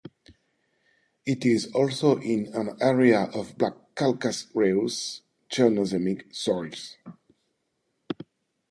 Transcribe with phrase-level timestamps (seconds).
[1.27, 6.97] It is also in an area of black calcareous chernozemic soils.